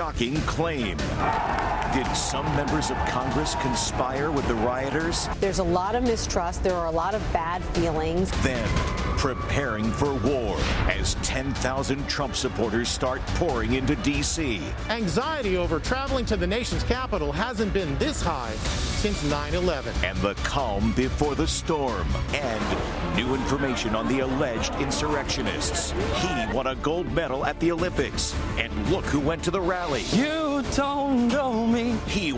Shocking 0.00 0.36
claim. 0.46 0.96
Did 1.92 2.06
some 2.16 2.46
members 2.56 2.90
of 2.90 2.96
Congress 3.06 3.54
conspire 3.56 4.30
with 4.30 4.48
the 4.48 4.54
rioters? 4.54 5.28
There's 5.40 5.58
a 5.58 5.62
lot 5.62 5.94
of 5.94 6.02
mistrust. 6.02 6.62
There 6.62 6.74
are 6.74 6.86
a 6.86 6.90
lot 6.90 7.14
of 7.14 7.32
bad 7.34 7.62
feelings. 7.74 8.30
Then, 8.42 8.66
preparing 9.18 9.92
for 9.92 10.14
war 10.14 10.56
as 10.88 11.16
10,000 11.16 12.08
Trump 12.08 12.34
supporters 12.34 12.88
start 12.88 13.20
pouring 13.34 13.74
into 13.74 13.94
D.C. 13.96 14.62
Anxiety 14.88 15.58
over 15.58 15.78
traveling 15.78 16.24
to 16.24 16.36
the 16.38 16.46
nation's 16.46 16.82
capital 16.84 17.30
hasn't 17.30 17.74
been 17.74 17.98
this 17.98 18.22
high 18.22 18.54
since 19.00 19.22
9 19.24 19.54
11. 19.54 19.94
And 20.04 20.16
the 20.18 20.34
calm 20.44 20.92
before 20.92 21.34
the 21.34 21.46
storm. 21.46 22.06
And 22.34 23.16
new 23.16 23.34
information 23.34 23.94
on 23.94 24.06
the 24.08 24.20
alleged 24.20 24.74
insurrectionists. 24.74 25.92
He 26.16 26.54
won 26.54 26.66
a 26.66 26.74
gold 26.76 27.10
medal 27.12 27.46
at 27.46 27.58
the 27.60 27.72
Olympics. 27.72 28.34
And 28.58 28.70
look 28.90 29.04
who 29.06 29.18
went 29.18 29.42
to 29.44 29.50
the 29.50 29.60
rally. 29.60 29.89
You 29.98 30.62
don't 30.76 31.26
know 31.26 31.66
me. 31.66 31.79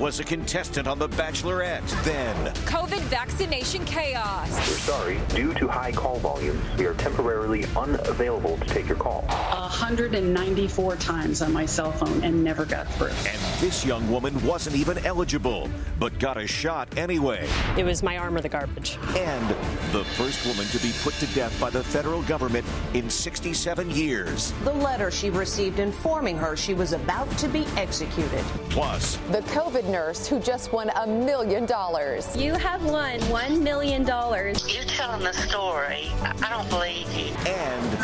He 0.02 0.04
was 0.04 0.18
a 0.18 0.24
contestant 0.24 0.88
on 0.88 0.98
The 0.98 1.08
Bachelorette. 1.10 1.88
Then, 2.02 2.34
COVID 2.66 3.02
vaccination 3.02 3.84
chaos. 3.84 4.50
We're 4.52 4.64
sorry, 4.78 5.20
due 5.28 5.54
to 5.54 5.68
high 5.68 5.92
call 5.92 6.18
volumes, 6.18 6.60
we 6.76 6.86
are 6.86 6.94
temporarily 6.94 7.66
unavailable 7.76 8.56
to 8.56 8.64
take 8.64 8.88
your 8.88 8.96
call. 8.96 9.22
194 9.28 10.96
times 10.96 11.40
on 11.40 11.52
my 11.52 11.64
cell 11.64 11.92
phone 11.92 12.24
and 12.24 12.42
never 12.42 12.64
got 12.64 12.92
through. 12.94 13.10
and 13.10 13.38
this 13.60 13.86
young 13.86 14.10
woman 14.10 14.44
wasn't 14.44 14.74
even 14.74 14.98
eligible, 15.06 15.70
but 16.00 16.18
got 16.18 16.36
a 16.36 16.48
shot 16.48 16.88
anyway. 16.98 17.48
It 17.78 17.84
was 17.84 18.02
my 18.02 18.18
arm 18.18 18.36
or 18.36 18.40
the 18.40 18.48
garbage. 18.48 18.98
And 19.16 19.48
the 19.92 20.04
first 20.16 20.44
woman 20.44 20.66
to 20.66 20.78
be 20.78 20.92
put 21.02 21.14
to 21.14 21.26
death 21.26 21.58
by 21.60 21.70
the 21.70 21.84
federal 21.84 22.22
government 22.22 22.66
in 22.94 23.08
67 23.08 23.90
years. 23.92 24.52
The 24.64 24.72
letter 24.72 25.12
she 25.12 25.30
received 25.30 25.78
informing 25.78 26.36
her 26.38 26.56
she 26.56 26.74
was 26.74 26.92
about 26.92 27.30
to 27.38 27.46
be 27.46 27.66
executed. 27.76 28.44
Plus, 28.68 29.16
The 29.30 29.42
COVID 29.42 29.91
nurse 29.92 30.26
who 30.26 30.40
just 30.40 30.72
won 30.72 30.90
a 30.96 31.06
million 31.06 31.66
dollars. 31.66 32.34
You 32.36 32.54
have 32.54 32.82
won 32.84 33.20
$1 33.20 33.60
million. 33.60 34.02
You're 34.06 34.84
telling 34.86 35.22
the 35.22 35.32
story. 35.34 36.08
I 36.22 36.32
I 36.42 36.48
don't 36.50 36.68
believe 36.70 37.06
you. 37.12 37.34
and 37.46 37.94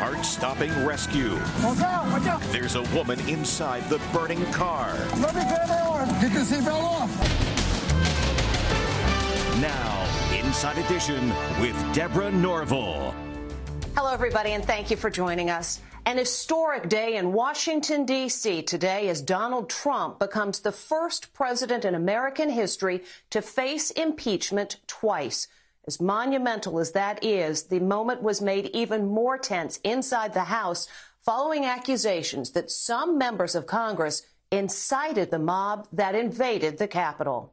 heart-stopping 0.00 0.72
rescue. 0.86 1.34
Watch 1.62 1.80
out, 1.80 2.06
watch 2.10 2.26
out. 2.26 2.40
There's 2.50 2.74
a 2.76 2.82
woman 2.96 3.20
inside 3.28 3.88
the 3.90 3.98
burning 4.12 4.44
car. 4.52 4.92
Let 5.18 5.34
me 5.34 5.42
grab 5.42 5.68
my 5.68 5.80
arm. 5.80 6.08
Get 6.20 6.32
the 6.32 6.40
seatbelt 6.40 6.82
off. 6.82 7.10
Now, 9.60 10.06
Inside 10.38 10.78
Edition 10.78 11.28
with 11.60 11.76
Deborah 11.94 12.30
Norville. 12.30 13.14
Hello, 13.96 14.12
everybody, 14.12 14.52
and 14.52 14.64
thank 14.64 14.90
you 14.90 14.96
for 14.96 15.10
joining 15.10 15.50
us. 15.50 15.80
An 16.08 16.16
historic 16.16 16.88
day 16.88 17.16
in 17.16 17.34
Washington, 17.34 18.06
D.C. 18.06 18.62
today 18.62 19.10
as 19.10 19.20
Donald 19.20 19.68
Trump 19.68 20.18
becomes 20.18 20.60
the 20.60 20.72
first 20.72 21.34
president 21.34 21.84
in 21.84 21.94
American 21.94 22.48
history 22.48 23.04
to 23.28 23.42
face 23.42 23.90
impeachment 23.90 24.78
twice. 24.86 25.48
As 25.86 26.00
monumental 26.00 26.78
as 26.78 26.92
that 26.92 27.22
is, 27.22 27.64
the 27.64 27.80
moment 27.80 28.22
was 28.22 28.40
made 28.40 28.70
even 28.72 29.06
more 29.06 29.36
tense 29.36 29.80
inside 29.84 30.32
the 30.32 30.44
House 30.44 30.88
following 31.20 31.66
accusations 31.66 32.52
that 32.52 32.70
some 32.70 33.18
members 33.18 33.54
of 33.54 33.66
Congress 33.66 34.22
incited 34.50 35.30
the 35.30 35.38
mob 35.38 35.88
that 35.92 36.14
invaded 36.14 36.78
the 36.78 36.88
Capitol. 36.88 37.52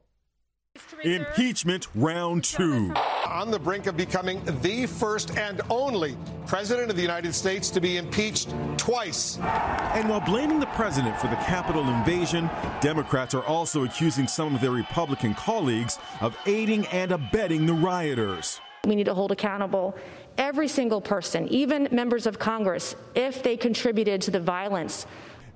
Impeachment 1.04 1.90
round 1.94 2.46
two. 2.46 2.94
On 3.28 3.52
the 3.52 3.60
brink 3.60 3.86
of 3.86 3.98
becoming 3.98 4.42
the 4.62 4.86
first 4.86 5.38
and 5.38 5.60
only 5.70 6.16
president 6.48 6.90
of 6.90 6.96
the 6.96 7.02
United 7.02 7.34
States 7.34 7.70
to 7.72 7.82
be 7.82 7.98
impeached 7.98 8.54
twice. 8.78 9.38
And 9.40 10.10
while 10.10 10.22
blaming 10.22 10.60
the 10.60 10.68
president 10.68 11.18
for 11.18 11.28
the 11.28 11.36
Capitol 11.38 11.88
invasion, 11.90 12.50
Democrats 12.82 13.34
are 13.34 13.44
also 13.44 13.84
accusing 13.84 14.28
some 14.28 14.56
of 14.56 14.62
their 14.62 14.72
Republican 14.72 15.34
colleagues 15.34 15.98
of 16.22 16.38
aiding 16.46 16.86
and 16.88 17.12
abetting 17.12 17.66
the 17.66 17.74
rioters. 17.74 18.60
We 18.86 18.96
need 18.96 19.06
to 19.06 19.14
hold 19.14 19.32
accountable 19.32 19.96
every 20.38 20.68
single 20.68 21.02
person, 21.02 21.48
even 21.48 21.88
members 21.92 22.28
of 22.28 22.38
Congress, 22.38 22.96
if 23.16 23.42
they 23.42 23.58
contributed 23.58 24.22
to 24.24 24.32
the 24.32 24.40
violence. 24.40 25.08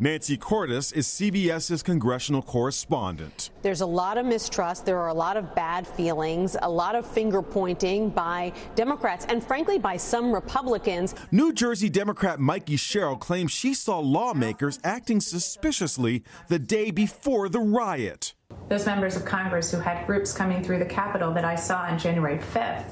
Nancy 0.01 0.37
Cordes 0.37 0.93
is 0.93 1.07
CBS's 1.07 1.83
congressional 1.83 2.41
correspondent. 2.41 3.49
There's 3.61 3.81
a 3.81 3.85
lot 3.85 4.17
of 4.17 4.25
mistrust. 4.25 4.85
There 4.85 4.97
are 4.97 5.09
a 5.09 5.13
lot 5.13 5.35
of 5.35 5.53
bad 5.55 5.85
feelings, 5.85 6.55
a 6.61 6.69
lot 6.69 6.95
of 6.95 7.05
finger 7.05 7.41
pointing 7.41 8.09
by 8.09 8.53
Democrats, 8.75 9.25
and 9.27 9.43
frankly, 9.43 9.77
by 9.77 9.97
some 9.97 10.31
Republicans. 10.31 11.15
New 11.31 11.51
Jersey 11.51 11.89
Democrat 11.89 12.39
Mikey 12.39 12.77
Sherrill 12.77 13.17
claims 13.17 13.51
she 13.51 13.73
saw 13.73 13.99
lawmakers 13.99 14.79
acting 14.85 15.19
suspiciously 15.19 16.23
the 16.47 16.59
day 16.59 16.91
before 16.91 17.49
the 17.49 17.59
riot. 17.59 18.33
Those 18.69 18.85
members 18.85 19.17
of 19.17 19.25
Congress 19.25 19.69
who 19.69 19.81
had 19.81 20.07
groups 20.07 20.31
coming 20.31 20.63
through 20.63 20.79
the 20.79 20.85
Capitol 20.85 21.33
that 21.33 21.43
I 21.43 21.55
saw 21.55 21.81
on 21.81 21.99
January 21.99 22.37
5th, 22.37 22.85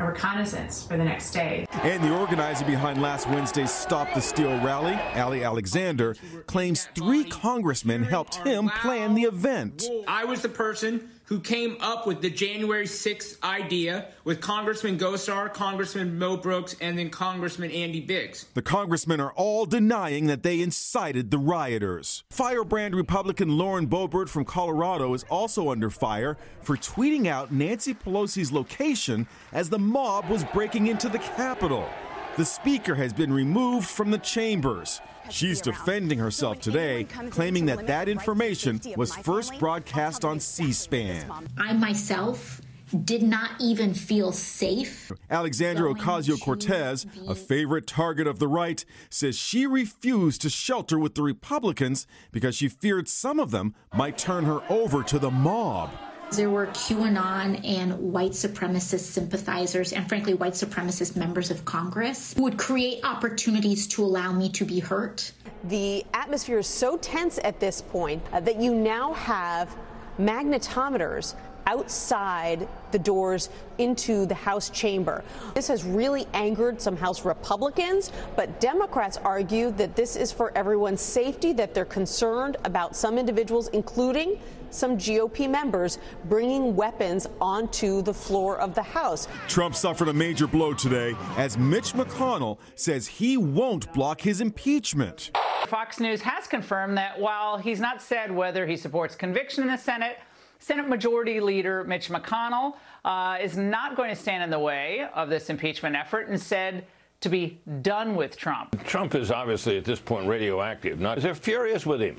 a 0.00 0.06
reconnaissance 0.06 0.86
for 0.86 0.96
the 0.96 1.04
next 1.04 1.32
day. 1.32 1.66
And 1.82 2.02
the 2.02 2.16
organizer 2.16 2.64
behind 2.64 3.02
last 3.02 3.28
Wednesday's 3.28 3.70
Stop 3.70 4.12
the 4.14 4.20
Steal 4.20 4.58
rally, 4.60 4.94
Ali 5.14 5.44
Alexander, 5.44 6.16
claims 6.46 6.88
three 6.94 7.24
congressmen 7.24 8.02
helped 8.02 8.36
him 8.36 8.70
plan 8.80 9.14
the 9.14 9.22
event. 9.22 9.88
I 10.08 10.24
was 10.24 10.42
the 10.42 10.48
person 10.48 11.10
who 11.30 11.38
came 11.38 11.76
up 11.80 12.08
with 12.08 12.20
the 12.22 12.28
January 12.28 12.86
6th 12.86 13.40
idea 13.44 14.08
with 14.24 14.40
Congressman 14.40 14.98
Gosar, 14.98 15.54
Congressman 15.54 16.18
Mo 16.18 16.36
Brooks, 16.36 16.74
and 16.80 16.98
then 16.98 17.08
Congressman 17.08 17.70
Andy 17.70 18.00
Biggs. 18.00 18.46
The 18.54 18.62
congressmen 18.62 19.20
are 19.20 19.30
all 19.34 19.64
denying 19.64 20.26
that 20.26 20.42
they 20.42 20.60
incited 20.60 21.30
the 21.30 21.38
rioters. 21.38 22.24
Firebrand 22.30 22.96
Republican 22.96 23.56
Lauren 23.56 23.86
Boebert 23.86 24.28
from 24.28 24.44
Colorado 24.44 25.14
is 25.14 25.22
also 25.30 25.70
under 25.70 25.88
fire 25.88 26.36
for 26.62 26.76
tweeting 26.76 27.28
out 27.28 27.52
Nancy 27.52 27.94
Pelosi's 27.94 28.50
location 28.50 29.28
as 29.52 29.70
the 29.70 29.78
mob 29.78 30.28
was 30.28 30.44
breaking 30.46 30.88
into 30.88 31.08
the 31.08 31.20
Capitol. 31.20 31.88
The 32.36 32.44
speaker 32.44 32.96
has 32.96 33.12
been 33.12 33.32
removed 33.32 33.88
from 33.88 34.10
the 34.10 34.18
chambers. 34.18 35.00
She's 35.30 35.60
defending 35.60 36.18
herself 36.18 36.60
today, 36.60 37.04
claiming 37.30 37.66
that 37.66 37.86
that 37.86 38.08
information 38.08 38.80
was 38.96 39.14
first 39.14 39.58
broadcast 39.58 40.24
on 40.24 40.40
C 40.40 40.72
SPAN. 40.72 41.30
I 41.56 41.72
myself 41.72 42.60
did 43.04 43.22
not 43.22 43.52
even 43.60 43.94
feel 43.94 44.32
safe. 44.32 45.12
Alexandria 45.30 45.94
Ocasio 45.94 46.40
Cortez, 46.40 47.06
a 47.28 47.34
favorite 47.34 47.86
target 47.86 48.26
of 48.26 48.38
the 48.38 48.48
right, 48.48 48.84
says 49.08 49.36
she 49.36 49.66
refused 49.66 50.42
to 50.42 50.50
shelter 50.50 50.98
with 50.98 51.14
the 51.14 51.22
Republicans 51.22 52.06
because 52.32 52.56
she 52.56 52.68
feared 52.68 53.08
some 53.08 53.38
of 53.38 53.52
them 53.52 53.74
might 53.94 54.18
turn 54.18 54.44
her 54.44 54.60
over 54.68 55.02
to 55.04 55.18
the 55.18 55.30
mob. 55.30 55.90
There 56.32 56.48
were 56.48 56.68
QAnon 56.68 57.60
and 57.66 57.98
white 57.98 58.30
supremacist 58.30 59.00
sympathizers, 59.00 59.92
and 59.92 60.08
frankly, 60.08 60.34
white 60.34 60.52
supremacist 60.52 61.16
members 61.16 61.50
of 61.50 61.64
Congress 61.64 62.34
who 62.34 62.44
would 62.44 62.56
create 62.56 63.04
opportunities 63.04 63.88
to 63.88 64.04
allow 64.04 64.30
me 64.30 64.48
to 64.50 64.64
be 64.64 64.78
hurt. 64.78 65.32
The 65.64 66.04
atmosphere 66.14 66.58
is 66.58 66.68
so 66.68 66.96
tense 66.98 67.40
at 67.42 67.58
this 67.58 67.82
point 67.82 68.22
uh, 68.32 68.38
that 68.40 68.60
you 68.60 68.72
now 68.72 69.12
have 69.14 69.76
magnetometers 70.20 71.34
outside 71.66 72.68
the 72.92 72.98
doors 72.98 73.50
into 73.78 74.26
the 74.26 74.34
House 74.34 74.70
chamber. 74.70 75.24
This 75.54 75.68
has 75.68 75.84
really 75.84 76.26
angered 76.34 76.80
some 76.80 76.96
House 76.96 77.24
Republicans, 77.24 78.12
but 78.36 78.60
Democrats 78.60 79.16
argue 79.18 79.70
that 79.72 79.96
this 79.96 80.16
is 80.16 80.32
for 80.32 80.56
everyone's 80.56 81.00
safety, 81.00 81.52
that 81.54 81.74
they're 81.74 81.84
concerned 81.84 82.56
about 82.64 82.96
some 82.96 83.18
individuals, 83.18 83.68
including 83.68 84.40
some 84.70 84.96
GOP 84.96 85.50
members, 85.50 85.98
bringing 86.26 86.76
weapons 86.76 87.26
onto 87.40 88.02
the 88.02 88.14
floor 88.14 88.58
of 88.60 88.74
the 88.74 88.82
House. 88.82 89.28
Trump 89.48 89.74
suffered 89.74 90.08
a 90.08 90.12
major 90.12 90.46
blow 90.46 90.72
today 90.72 91.14
as 91.36 91.58
Mitch 91.58 91.92
McConnell 91.92 92.58
says 92.76 93.06
he 93.06 93.36
won't 93.36 93.92
block 93.92 94.20
his 94.20 94.40
impeachment. 94.40 95.30
Fox 95.66 96.00
News 96.00 96.20
has 96.22 96.46
confirmed 96.46 96.96
that 96.96 97.18
while 97.18 97.58
he's 97.58 97.80
not 97.80 98.00
said 98.02 98.30
whether 98.30 98.66
he 98.66 98.76
supports 98.76 99.14
conviction 99.14 99.62
in 99.62 99.68
the 99.68 99.76
Senate, 99.76 100.18
Senate 100.60 100.88
Majority 100.88 101.40
Leader 101.40 101.84
Mitch 101.84 102.10
McConnell 102.10 102.74
uh, 103.04 103.38
is 103.40 103.56
not 103.56 103.96
going 103.96 104.10
to 104.10 104.16
stand 104.16 104.44
in 104.44 104.50
the 104.50 104.58
way 104.58 105.08
of 105.14 105.30
this 105.30 105.50
impeachment 105.50 105.96
effort 105.96 106.28
and 106.28 106.40
said 106.40 106.84
to 107.22 107.28
be 107.28 107.58
done 107.82 108.14
with 108.14 108.36
Trump. 108.36 108.82
Trump 108.84 109.14
is 109.14 109.30
obviously 109.30 109.78
at 109.78 109.84
this 109.84 109.98
point 109.98 110.26
radioactive. 110.26 111.00
Now, 111.00 111.14
they're 111.14 111.34
furious 111.34 111.84
with 111.84 112.00
him. 112.00 112.16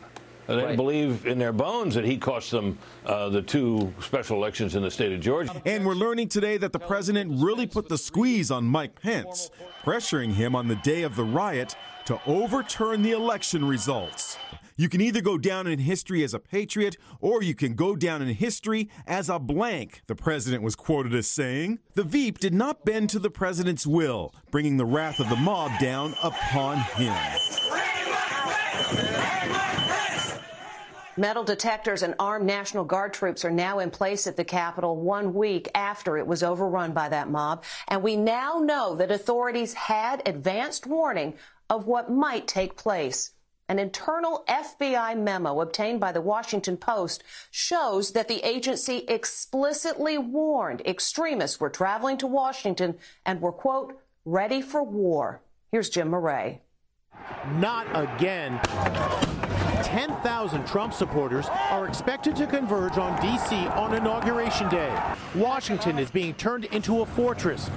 They 0.48 0.56
right. 0.56 0.76
believe 0.76 1.28
in 1.28 1.38
their 1.38 1.54
bones 1.54 1.96
that 1.96 2.04
he 2.04 2.18
cost 2.18 2.52
them 2.52 2.78
uh, 3.06 3.30
the 3.30 3.42
two 3.42 3.94
special 4.02 4.38
elections 4.38 4.76
in 4.76 4.82
the 4.82 4.92
state 4.92 5.14
of 5.14 5.22
Georgia. 5.22 5.62
And 5.66 5.86
we're 5.86 5.94
learning 5.94 6.30
today 6.30 6.58
that 6.58 6.74
the 6.74 6.80
president 6.80 7.32
really 7.42 7.68
put 7.68 7.90
the 7.90 7.98
squeeze 7.98 8.52
on 8.52 8.66
Mike 8.66 9.00
Pence, 9.02 9.50
pressuring 9.84 10.34
him 10.34 10.56
on 10.56 10.68
the 10.68 10.76
day 10.78 11.04
of 11.04 11.16
the 11.16 11.24
riot 11.24 11.76
to 12.06 12.20
overturn 12.26 13.04
the 13.04 13.12
election 13.12 13.64
results. 13.64 14.38
You 14.82 14.90
can 14.90 15.00
either 15.00 15.22
go 15.22 15.38
down 15.38 15.68
in 15.68 15.78
history 15.78 16.24
as 16.24 16.34
a 16.34 16.40
patriot 16.40 16.98
or 17.20 17.44
you 17.44 17.54
can 17.54 17.76
go 17.76 17.96
down 17.96 18.24
in 18.24 18.30
history 18.30 18.90
as 19.06 19.30
a 19.30 19.38
blank, 19.38 20.02
the 20.08 20.16
president 20.16 20.64
was 20.64 20.76
quoted 20.76 21.14
as 21.14 21.28
saying. 21.28 21.78
The 21.94 22.04
Veep 22.04 22.40
did 22.40 22.56
not 22.56 22.84
bend 22.84 23.12
to 23.12 23.20
the 23.20 23.30
president's 23.30 23.86
will, 23.86 24.34
bringing 24.50 24.78
the 24.78 24.86
wrath 24.86 25.20
of 25.20 25.30
the 25.30 25.36
mob 25.36 25.80
down 25.80 26.16
upon 26.24 26.80
him. 26.80 27.16
Metal 31.16 31.44
detectors 31.44 32.02
and 32.02 32.16
armed 32.18 32.48
National 32.48 32.84
Guard 32.84 33.14
troops 33.14 33.46
are 33.46 33.52
now 33.52 33.78
in 33.78 33.92
place 33.92 34.26
at 34.26 34.36
the 34.36 34.44
Capitol 34.44 34.98
one 34.98 35.36
week 35.36 35.70
after 35.76 36.18
it 36.18 36.26
was 36.26 36.42
overrun 36.42 36.92
by 36.92 37.08
that 37.08 37.30
mob. 37.30 37.64
And 37.88 38.02
we 38.02 38.16
now 38.16 38.58
know 38.58 38.96
that 38.96 39.12
authorities 39.12 39.76
had 39.76 40.28
advanced 40.28 40.88
warning 40.88 41.36
of 41.70 41.86
what 41.86 42.10
might 42.10 42.48
take 42.48 42.76
place. 42.76 43.34
An 43.72 43.80
internal 43.80 44.44
FBI 44.50 45.18
memo 45.18 45.62
obtained 45.62 46.02
by 46.02 46.12
the 46.12 46.20
Washington 46.20 46.76
Post 46.76 47.24
shows 47.52 48.12
that 48.12 48.28
the 48.28 48.46
agency 48.46 49.06
explicitly 49.08 50.18
warned 50.18 50.82
extremists 50.86 51.58
were 51.58 51.70
traveling 51.70 52.18
to 52.18 52.28
Washington 52.28 52.98
and 53.26 53.40
were, 53.40 53.54
quote, 53.54 53.98
ready 54.26 54.62
for 54.62 54.84
war. 54.84 55.42
Here's 55.72 55.90
Jim 55.90 56.10
Moret. 56.10 56.60
Not 57.60 57.88
again. 57.94 58.60
10,000 59.86 60.68
Trump 60.68 60.94
supporters 60.94 61.48
are 61.70 61.88
expected 61.88 62.36
to 62.36 62.48
converge 62.48 62.98
on 62.98 63.22
D.C. 63.22 63.56
on 63.56 63.94
Inauguration 63.94 64.68
Day. 64.68 64.94
Washington 65.34 65.98
is 65.98 66.12
being 66.12 66.34
turned 66.34 66.66
into 66.66 67.04
a 67.04 67.06
fortress. 67.06 67.70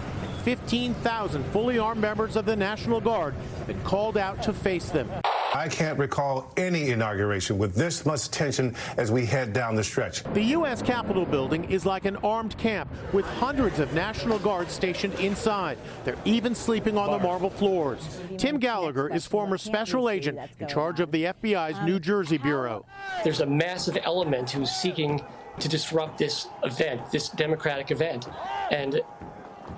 15,000 0.42 1.44
fully 1.52 1.78
armed 1.78 2.00
members 2.00 2.34
of 2.34 2.46
the 2.46 2.56
National 2.56 3.00
Guard 3.00 3.34
have 3.58 3.68
been 3.68 3.80
called 3.82 4.18
out 4.18 4.42
to 4.42 4.52
face 4.52 4.90
them. 4.90 5.08
I 5.54 5.68
can't 5.68 5.96
recall 6.00 6.50
any 6.56 6.90
inauguration 6.90 7.58
with 7.58 7.76
this 7.76 8.04
much 8.04 8.28
tension 8.28 8.74
as 8.96 9.12
we 9.12 9.24
head 9.24 9.52
down 9.52 9.76
the 9.76 9.84
stretch. 9.84 10.24
The 10.34 10.42
U.S. 10.42 10.82
Capitol 10.82 11.24
building 11.24 11.70
is 11.70 11.86
like 11.86 12.06
an 12.06 12.16
armed 12.16 12.58
camp 12.58 12.90
with 13.12 13.24
hundreds 13.24 13.78
of 13.78 13.94
National 13.94 14.40
Guards 14.40 14.72
stationed 14.72 15.14
inside. 15.20 15.78
They're 16.04 16.18
even 16.24 16.56
sleeping 16.56 16.98
on 16.98 17.12
the 17.12 17.20
marble 17.20 17.50
floors. 17.50 18.20
Tim 18.36 18.58
Gallagher 18.58 19.14
is 19.14 19.26
former 19.26 19.56
special 19.56 20.10
agent 20.10 20.40
in 20.58 20.66
charge 20.66 20.98
of 20.98 21.12
the 21.12 21.26
FBI's 21.26 21.80
New 21.86 22.00
Jersey 22.00 22.38
Bureau. 22.38 22.84
There's 23.22 23.40
a 23.40 23.46
massive 23.46 23.96
element 24.02 24.50
who's 24.50 24.72
seeking 24.72 25.24
to 25.60 25.68
disrupt 25.68 26.18
this 26.18 26.48
event, 26.64 27.12
this 27.12 27.28
democratic 27.28 27.92
event. 27.92 28.28
And 28.72 29.00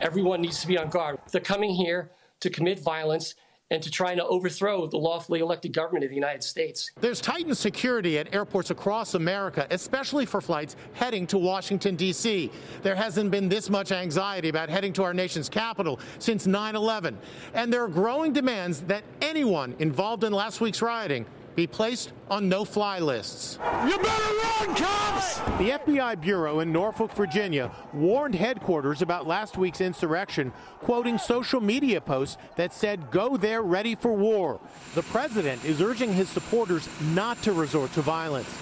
everyone 0.00 0.40
needs 0.40 0.62
to 0.62 0.66
be 0.66 0.78
on 0.78 0.88
guard. 0.88 1.18
They're 1.30 1.42
coming 1.42 1.74
here 1.74 2.12
to 2.40 2.48
commit 2.48 2.80
violence 2.80 3.34
and 3.70 3.82
to 3.82 3.90
try 3.90 4.14
to 4.14 4.24
overthrow 4.24 4.86
the 4.86 4.96
lawfully 4.96 5.40
elected 5.40 5.72
government 5.72 6.04
of 6.04 6.10
the 6.10 6.14
United 6.14 6.42
States. 6.42 6.90
There's 7.00 7.20
tightened 7.20 7.56
security 7.56 8.18
at 8.18 8.32
airports 8.34 8.70
across 8.70 9.14
America, 9.14 9.66
especially 9.70 10.26
for 10.26 10.40
flights 10.40 10.76
heading 10.94 11.26
to 11.28 11.38
Washington, 11.38 11.96
D.C. 11.96 12.50
There 12.82 12.94
hasn't 12.94 13.30
been 13.30 13.48
this 13.48 13.68
much 13.68 13.92
anxiety 13.92 14.48
about 14.48 14.68
heading 14.68 14.92
to 14.94 15.02
our 15.02 15.14
nation's 15.14 15.48
capital 15.48 15.98
since 16.18 16.46
9 16.46 16.76
11. 16.76 17.18
And 17.54 17.72
there 17.72 17.82
are 17.82 17.88
growing 17.88 18.32
demands 18.32 18.82
that 18.82 19.02
anyone 19.20 19.74
involved 19.78 20.24
in 20.24 20.32
last 20.32 20.60
week's 20.60 20.82
rioting 20.82 21.26
be 21.56 21.66
placed 21.66 22.12
on 22.30 22.48
no-fly 22.48 23.00
lists. 23.00 23.58
You 23.88 23.98
better 23.98 24.34
run, 24.34 24.76
cops! 24.76 25.38
The 25.58 25.70
FBI 25.70 26.20
Bureau 26.20 26.60
in 26.60 26.70
Norfolk, 26.70 27.12
Virginia 27.14 27.72
warned 27.94 28.34
headquarters 28.34 29.00
about 29.00 29.26
last 29.26 29.56
week's 29.56 29.80
insurrection, 29.80 30.52
quoting 30.80 31.16
social 31.16 31.62
media 31.62 32.00
posts 32.00 32.36
that 32.56 32.74
said, 32.74 33.10
go 33.10 33.38
there 33.38 33.62
ready 33.62 33.94
for 33.94 34.12
war. 34.12 34.60
The 34.94 35.02
president 35.04 35.64
is 35.64 35.80
urging 35.80 36.12
his 36.12 36.28
supporters 36.28 36.88
not 37.14 37.40
to 37.42 37.52
resort 37.52 37.92
to 37.94 38.02
violence. 38.02 38.54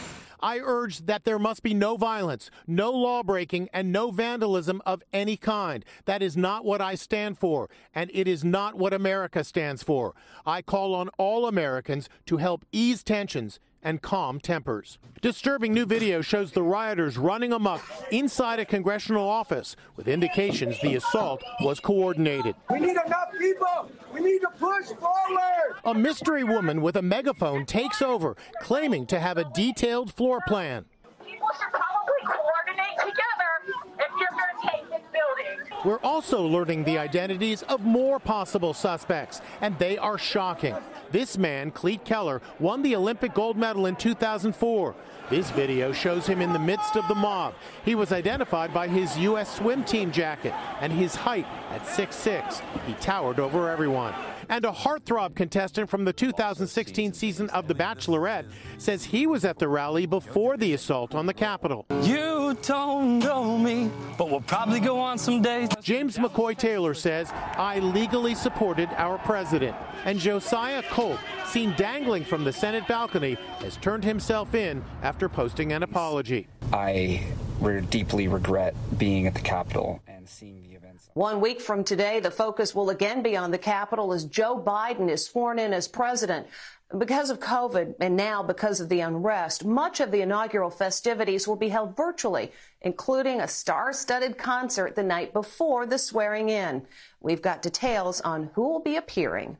I 0.45 0.61
urge 0.63 1.07
that 1.07 1.25
there 1.25 1.39
must 1.39 1.63
be 1.63 1.73
no 1.73 1.97
violence, 1.97 2.51
no 2.67 2.91
law 2.93 3.23
breaking, 3.23 3.71
and 3.73 3.91
no 3.91 4.11
vandalism 4.11 4.83
of 4.85 5.03
any 5.11 5.39
kind. 5.39 5.83
That 6.05 6.23
is 6.23 6.37
not 6.37 6.67
what 6.67 6.83
I 6.83 6.97
stand 6.97 7.39
for, 7.39 7.71
and 7.95 8.11
it 8.13 8.29
is 8.29 8.45
not 8.45 8.75
what 8.75 8.93
America 8.93 9.43
stands 9.43 9.83
for. 9.83 10.15
I 10.45 10.61
call 10.61 10.95
on 10.95 11.09
all 11.17 11.47
Americans 11.47 12.11
to 12.27 12.37
help 12.37 12.67
ease 12.73 13.03
tensions 13.03 13.59
and 13.85 14.03
calm 14.03 14.41
tempers. 14.41 14.99
Disturbing 15.21 15.73
new 15.73 15.87
video 15.87 16.23
shows 16.23 16.53
the 16.53 16.63
rioters 16.63 17.17
running 17.17 17.53
amok 17.53 17.83
inside 18.11 18.59
a 18.59 18.65
congressional 18.65 19.29
office 19.29 19.77
with 19.97 20.09
indications 20.09 20.81
the 20.81 20.97
assault 20.97 21.43
was 21.61 21.79
coordinated. 21.81 22.55
We 22.71 22.81
need 22.81 22.97
enough 23.07 23.31
people. 23.39 23.91
We 24.13 24.21
need 24.21 24.41
to 24.41 24.51
push 24.59 24.87
forward. 24.99 25.77
A 25.85 25.95
mystery 25.95 26.45
woman 26.45 26.81
with 26.83 26.97
a 26.97 27.03
megaphone 27.03 27.67
takes 27.67 28.03
over, 28.03 28.37
claiming 28.61 29.07
to 29.07 29.21
have 29.21 29.39
a 29.39 29.45
detailed 29.55 30.13
floor 30.13 30.41
plan. 30.47 30.87
People 31.25 31.49
should 31.59 31.73
probably 31.73 32.23
coordinate 32.25 32.99
together 32.99 33.79
if 33.99 34.11
you're 34.19 34.29
going 34.31 34.55
to 34.61 34.69
take 34.69 34.91
this 34.91 35.03
building. 35.13 35.74
We're 35.85 36.01
also 36.01 36.43
learning 36.47 36.85
the 36.85 36.99
identities 36.99 37.63
of 37.63 37.83
more 37.83 38.19
possible 38.19 38.73
suspects, 38.73 39.43
and 39.61 39.79
they 39.79 39.99
are 39.99 40.17
shocking. 40.17 40.75
This 41.11 41.37
man, 41.37 41.71
Klete 41.71 42.05
Keller, 42.05 42.41
won 42.59 42.83
the 42.83 42.97
Olympic 42.97 43.35
gold 43.35 43.59
medal 43.59 43.85
in 43.85 43.95
2004. 43.97 44.95
This 45.29 45.51
video 45.51 45.93
shows 45.93 46.27
him 46.27 46.41
in 46.41 46.53
the 46.53 46.59
midst 46.59 46.97
of 46.97 47.07
the 47.07 47.15
mob. 47.15 47.55
He 47.85 47.95
was 47.95 48.13
identified 48.13 48.73
by 48.73 48.89
his 48.89 49.17
U.S. 49.19 49.57
swim 49.57 49.85
team 49.85 50.11
jacket 50.11 50.55
and 50.81 50.93
his 50.93 51.15
height 51.15 51.47
at 51.71 51.83
6'6". 51.83 52.63
He 52.87 52.95
towered 52.95 53.39
over 53.39 53.71
everyone. 53.71 54.15
And 54.49 54.65
a 54.65 54.73
heartthrob 54.73 55.35
contestant 55.35 55.89
from 55.89 56.05
the 56.05 56.13
2016 56.13 57.13
season 57.13 57.51
of 57.51 57.69
The 57.69 57.75
Bachelorette 57.75 58.47
says 58.79 59.05
he 59.05 59.27
was 59.27 59.45
at 59.45 59.59
the 59.59 59.69
rally 59.69 60.07
before 60.07 60.57
the 60.57 60.73
assault 60.75 61.15
on 61.15 61.27
the 61.27 61.35
Capitol. 61.35 61.87
You 62.03 62.24
don't 62.53 63.21
know 63.21 63.57
me, 63.57 63.91
but 64.19 64.31
we'll 64.31 64.43
probably 64.43 64.81
go 64.81 64.99
on 64.99 65.17
some 65.17 65.41
days. 65.41 65.71
James 65.81 66.19
McCoy 66.19 66.57
Taylor 66.57 66.93
says, 66.93 67.31
I 67.33 67.79
legally 67.79 68.35
supported 68.35 68.91
our 68.97 69.17
president. 69.19 69.75
And 70.05 70.19
Josiah 70.19 70.83
Colt, 70.91 71.19
seen 71.47 71.75
dangling 71.77 72.25
from 72.25 72.45
the 72.45 72.53
Senate 72.53 72.87
balcony, 72.87 73.39
has 73.61 73.79
turned 73.79 74.05
himself 74.05 74.55
in 74.55 74.85
after 75.03 75.29
posting 75.29 75.73
an 75.73 75.83
apology. 75.83 76.47
I 76.73 77.25
deeply 77.89 78.29
regret 78.29 78.75
being 78.99 79.27
at 79.27 79.35
the 79.35 79.41
Capitol 79.41 80.03
and 80.07 80.29
seeing 80.29 80.63
the 80.63 80.75
events. 80.75 81.09
One 81.15 81.41
week 81.41 81.63
from 81.63 81.83
today, 81.83 82.21
the 82.21 82.31
focus 82.31 82.75
will 82.75 82.91
again 82.91 83.23
be 83.23 83.37
on 83.37 83.51
the 83.51 83.59
Capitol 83.59 84.13
as 84.13 84.25
Joe 84.25 84.63
Biden 84.63 85.09
is 85.09 85.25
sworn 85.25 85.59
in 85.59 85.73
as 85.73 85.89
president. 85.89 86.47
Because 86.97 87.29
of 87.29 87.41
COVID 87.41 87.95
and 87.99 88.17
now 88.17 88.41
because 88.43 88.79
of 88.79 88.89
the 88.89 89.01
unrest, 89.01 89.65
much 89.65 89.99
of 89.99 90.13
the 90.13 90.21
inaugural 90.21 90.71
festivities 90.71 91.49
will 91.49 91.57
be 91.57 91.71
held 91.71 91.97
virtually, 91.97 92.53
including 92.83 93.41
a 93.41 93.49
star 93.49 93.93
studded 93.93 94.39
concert 94.39 94.95
the 94.95 95.03
night 95.03 95.33
before 95.33 95.87
the 95.87 95.99
swearing 95.99 96.51
in. 96.51 96.87
We've 97.21 97.43
got 97.43 97.63
details 97.63 98.21
on 98.21 98.51
who 98.55 98.69
will 98.69 98.81
be 98.81 98.95
appearing. 98.95 99.57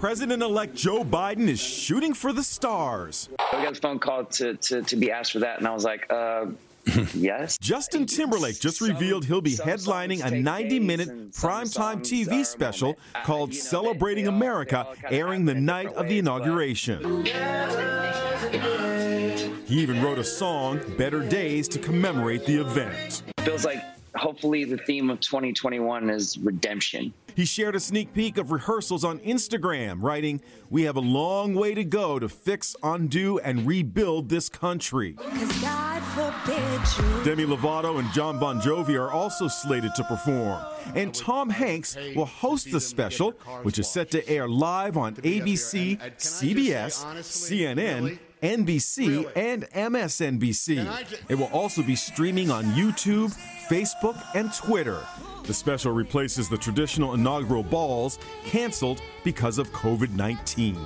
President 0.00 0.42
elect 0.42 0.74
Joe 0.74 1.04
Biden 1.04 1.46
is 1.46 1.60
shooting 1.60 2.14
for 2.14 2.32
the 2.32 2.42
stars. 2.42 3.28
I 3.38 3.62
got 3.62 3.78
a 3.78 3.80
phone 3.80 4.00
call 4.00 4.24
to, 4.24 4.54
to, 4.54 4.82
to 4.82 4.96
be 4.96 5.12
asked 5.12 5.30
for 5.30 5.38
that, 5.38 5.58
and 5.58 5.68
I 5.68 5.72
was 5.72 5.84
like, 5.84 6.10
uh, 6.10 6.46
yes. 7.14 7.58
Justin 7.58 8.06
Timberlake 8.06 8.58
just 8.58 8.80
revealed 8.80 9.24
he'll 9.24 9.40
be 9.40 9.56
headlining 9.56 10.24
a 10.24 10.30
90 10.30 10.80
minute 10.80 11.30
primetime 11.30 12.00
TV 12.00 12.44
special 12.44 12.98
called 13.24 13.54
Celebrating 13.54 14.26
America, 14.26 14.86
airing 15.08 15.44
the 15.44 15.54
night 15.54 15.92
of 15.94 16.08
the 16.08 16.18
inauguration. 16.18 17.24
He 19.66 19.80
even 19.80 20.02
wrote 20.02 20.18
a 20.18 20.24
song, 20.24 20.80
Better 20.98 21.20
Days, 21.26 21.68
to 21.68 21.78
commemorate 21.78 22.44
the 22.44 22.60
event. 22.60 23.22
Feels 23.40 23.64
like 23.64 23.82
hopefully 24.16 24.64
the 24.64 24.76
theme 24.76 25.08
of 25.08 25.20
2021 25.20 26.10
is 26.10 26.36
redemption. 26.38 27.14
He 27.34 27.44
shared 27.44 27.74
a 27.74 27.80
sneak 27.80 28.12
peek 28.12 28.36
of 28.36 28.50
rehearsals 28.50 29.04
on 29.04 29.18
Instagram, 29.20 30.02
writing, 30.02 30.42
We 30.68 30.82
have 30.82 30.96
a 30.96 31.00
long 31.00 31.54
way 31.54 31.74
to 31.74 31.84
go 31.84 32.18
to 32.18 32.28
fix, 32.28 32.76
undo, 32.82 33.38
and 33.38 33.66
rebuild 33.66 34.28
this 34.28 34.48
country. 34.48 35.16
Demi 37.24 37.44
Lovato 37.46 37.98
and 37.98 38.12
Jon 38.12 38.38
Bon 38.38 38.60
Jovi 38.60 39.00
are 39.00 39.10
also 39.10 39.48
slated 39.48 39.94
to 39.94 40.04
perform. 40.04 40.62
And 40.94 41.14
Tom 41.14 41.48
Hanks 41.48 41.96
will 42.14 42.26
host 42.26 42.70
the 42.70 42.80
special, 42.80 43.30
which 43.62 43.78
is 43.78 43.88
set 43.88 44.10
to 44.10 44.28
air 44.28 44.46
live 44.46 44.98
on 44.98 45.14
ABC, 45.16 45.98
CBS, 46.18 47.04
CNN, 47.22 48.18
NBC, 48.42 49.30
and 49.36 49.62
MSNBC. 49.70 51.30
It 51.30 51.34
will 51.36 51.46
also 51.46 51.82
be 51.82 51.96
streaming 51.96 52.50
on 52.50 52.64
YouTube, 52.72 53.34
Facebook, 53.68 54.22
and 54.34 54.52
Twitter. 54.52 55.00
The 55.44 55.54
special 55.54 55.92
replaces 55.92 56.48
the 56.48 56.58
traditional 56.58 57.14
inaugural 57.14 57.62
balls 57.62 58.18
canceled 58.44 59.00
because 59.24 59.58
of 59.58 59.70
COVID 59.72 60.10
19. 60.10 60.76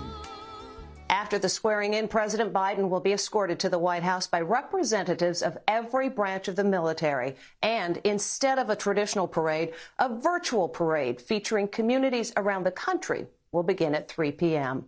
After 1.09 1.39
the 1.39 1.49
swearing 1.49 1.95
in, 1.95 2.09
President 2.09 2.53
Biden 2.53 2.89
will 2.89 3.01
be 3.01 3.13
escorted 3.13 3.61
to 3.61 3.69
the 3.69 3.79
White 3.79 4.03
House 4.03 4.27
by 4.27 4.41
representatives 4.41 5.41
of 5.41 5.57
every 5.69 6.09
branch 6.09 6.49
of 6.49 6.57
the 6.57 6.65
military. 6.65 7.37
And 7.63 7.99
instead 7.99 8.59
of 8.59 8.71
a 8.71 8.77
traditional 8.77 9.29
parade, 9.29 9.73
a 9.99 10.09
virtual 10.09 10.69
parade 10.69 11.21
featuring 11.21 11.69
communities 11.69 12.33
around 12.37 12.65
the 12.65 12.73
country 12.73 13.27
will 13.53 13.63
begin 13.63 13.95
at 13.95 14.09
3 14.09 14.33
p.m. 14.33 14.87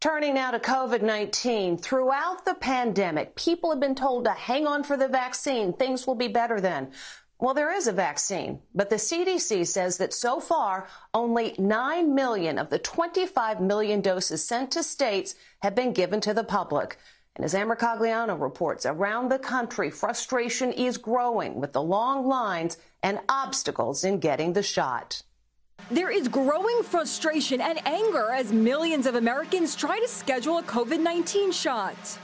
Turning 0.00 0.34
now 0.34 0.52
to 0.52 0.60
COVID 0.60 1.02
19. 1.02 1.78
Throughout 1.78 2.44
the 2.44 2.54
pandemic, 2.54 3.34
people 3.34 3.70
have 3.70 3.80
been 3.80 3.96
told 3.96 4.24
to 4.24 4.30
hang 4.30 4.68
on 4.68 4.84
for 4.84 4.96
the 4.96 5.08
vaccine. 5.08 5.72
Things 5.72 6.06
will 6.06 6.14
be 6.14 6.28
better 6.28 6.60
then. 6.60 6.92
Well, 7.40 7.54
there 7.54 7.72
is 7.72 7.86
a 7.86 7.92
vaccine, 7.92 8.58
but 8.74 8.90
the 8.90 8.96
CDC 8.96 9.64
says 9.68 9.96
that 9.98 10.12
so 10.12 10.40
far, 10.40 10.88
only 11.14 11.54
9 11.56 12.12
million 12.12 12.58
of 12.58 12.68
the 12.68 12.80
25 12.80 13.60
million 13.60 14.00
doses 14.00 14.44
sent 14.44 14.72
to 14.72 14.82
states 14.82 15.36
have 15.60 15.76
been 15.76 15.92
given 15.92 16.20
to 16.22 16.34
the 16.34 16.42
public. 16.42 16.98
And 17.36 17.44
as 17.44 17.54
Ann 17.54 17.68
Mercogliano 17.68 18.40
reports, 18.40 18.86
around 18.86 19.28
the 19.28 19.38
country, 19.38 19.88
frustration 19.88 20.72
is 20.72 20.98
growing 20.98 21.60
with 21.60 21.72
the 21.72 21.82
long 21.82 22.26
lines 22.26 22.76
and 23.04 23.20
obstacles 23.28 24.02
in 24.02 24.18
getting 24.18 24.52
the 24.52 24.62
shot. 24.64 25.22
There 25.92 26.10
is 26.10 26.26
growing 26.26 26.82
frustration 26.82 27.60
and 27.60 27.80
anger 27.86 28.30
as 28.32 28.52
millions 28.52 29.06
of 29.06 29.14
Americans 29.14 29.76
try 29.76 30.00
to 30.00 30.08
schedule 30.08 30.58
a 30.58 30.62
COVID 30.64 31.00
19 31.00 31.52
shot. 31.52 32.18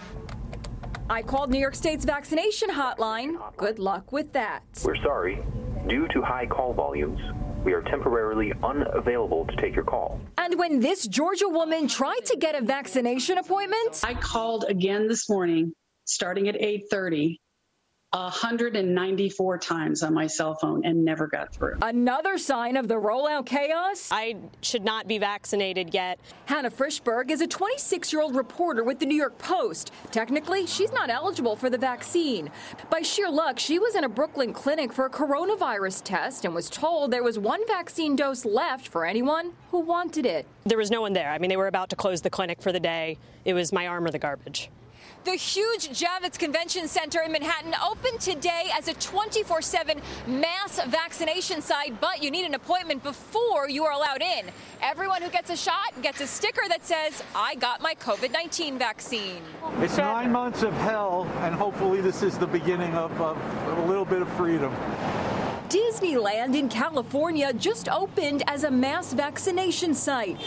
I 1.11 1.21
called 1.21 1.51
New 1.51 1.59
York 1.59 1.75
State's 1.75 2.07
vaccination 2.07 2.71
hotline. 2.71 3.37
Good 3.59 3.79
luck 3.79 4.11
with 4.11 4.33
that. 4.33 4.63
We're 4.85 4.97
sorry. 4.97 5.39
Due 5.87 6.09
to 6.09 6.23
high 6.23 6.47
call 6.47 6.73
volumes, 6.73 7.21
we 7.63 7.75
are 7.75 7.83
temporarily 7.83 8.55
unavailable 8.63 9.47
to 9.47 9.57
take 9.57 9.75
your 9.75 9.85
call. 9.85 10.19
And 10.39 10.59
when 10.59 10.81
this 10.81 11.07
Georgia 11.07 11.49
woman 11.49 11.89
tried 11.89 12.25
to 12.27 12.37
get 12.39 12.55
a 12.55 12.65
vaccination 12.65 13.37
appointment, 13.37 14.01
I 14.03 14.15
called 14.15 14.65
again 14.67 15.07
this 15.07 15.29
morning, 15.29 15.73
starting 16.07 16.49
at 16.49 16.55
8:30, 16.55 17.37
194 18.15 19.59
times 19.59 20.03
on 20.03 20.15
my 20.15 20.27
cell 20.27 20.55
phone 20.55 20.85
and 20.85 21.05
never 21.05 21.27
got 21.27 21.53
through. 21.53 21.77
Another 21.83 22.39
sign 22.39 22.77
of 22.77 22.87
the 22.89 22.95
rollout 22.95 23.47
chaos? 23.47 24.09
I 24.11 24.37
should 24.61 24.85
not 24.85 25.09
be 25.09 25.19
vaccinated 25.19 25.93
yet. 25.93 26.19
Hannah 26.47 26.71
Frishberg 26.71 27.31
is 27.31 27.41
a 27.41 27.47
26 27.47 28.13
year 28.13 28.23
old 28.23 28.37
reporter 28.37 28.85
with 28.85 29.01
the 29.01 29.07
New 29.07 29.17
York 29.17 29.37
Post. 29.39 29.93
Technically, 30.13 30.67
she's 30.67 30.93
not 30.93 31.11
eligible 31.11 31.57
for 31.57 31.69
the 31.69 31.79
vaccine. 31.79 32.51
By 32.91 33.03
sheer 33.03 33.31
luck, 33.31 33.59
she 33.59 33.79
was 33.79 33.95
in 33.97 34.05
a 34.05 34.09
Brooklyn 34.09 34.53
clinic 34.53 34.93
for 34.93 35.07
a 35.07 35.11
coronavirus 35.11 36.03
test 36.05 36.45
and 36.45 36.55
was 36.55 36.71
told 36.71 37.11
there 37.11 37.23
was 37.23 37.39
one 37.39 37.67
vaccine 37.67 38.15
dose 38.15 38.45
left 38.45 38.87
for 38.87 39.05
anyone 39.05 39.53
who 39.71 39.81
wanted 39.81 40.25
it. 40.25 40.47
There 40.65 40.79
was 40.79 40.91
no 40.91 41.01
one 41.01 41.13
there. 41.13 41.31
I 41.31 41.39
mean, 41.39 41.51
they 41.51 41.57
were 41.57 41.67
about 41.67 41.91
to 41.91 41.97
close 41.97 42.23
the 42.23 42.31
clinic 42.31 42.63
for 42.63 42.73
the 42.73 42.81
day. 42.81 43.19
It 43.45 43.55
was 43.55 43.73
my 43.73 43.87
arm 43.87 44.07
or 44.07 44.11
the 44.11 44.19
garbage. 44.19 44.71
The 45.25 45.37
huge 45.37 45.89
Javits 45.89 46.39
Convention 46.39 46.87
Center 46.87 47.23
in 47.23 47.33
Manhattan 47.33 47.75
opened 47.83 48.21
today 48.21 48.69
as 48.77 48.89
a 48.89 48.95
24 48.95 49.63
7 49.63 50.01
mass 50.27 50.85
vaccination 50.89 51.63
site, 51.63 51.99
but 52.01 52.23
you 52.23 52.31
need 52.31 52.45
an 52.45 52.55
appointment 52.55 53.03
before 53.03 53.71
you 53.71 53.85
are 53.85 53.93
allowed 53.93 54.21
in. 54.21 54.51
Everyone 54.83 55.23
who 55.23 55.31
gets 55.31 55.49
a 55.49 55.57
shot 55.57 55.95
gets 56.03 56.21
a 56.21 56.27
sticker 56.27 56.69
that 56.69 56.85
says, 56.85 57.23
I 57.35 57.55
got 57.55 57.81
my 57.81 57.95
COVID 57.95 58.33
19 58.33 58.79
vaccine. 58.79 59.41
It's 59.79 59.97
nine 59.97 60.31
months 60.31 60.63
of 60.63 60.75
hell, 60.75 61.27
and 61.41 61.55
hopefully, 61.55 62.03
this 62.03 62.23
is 62.23 62.37
the 62.37 62.47
beginning 62.47 62.93
of, 62.95 63.19
of 63.21 63.39
a 63.79 63.87
little 63.87 64.05
bit 64.05 64.21
of 64.21 64.29
freedom. 64.35 64.75
Disneyland 65.71 66.55
in 66.55 66.69
California 66.69 67.53
just 67.55 67.89
opened 67.89 68.43
as 68.47 68.65
a 68.65 68.71
mass 68.71 69.15
vaccination 69.15 69.95
site. 69.95 70.39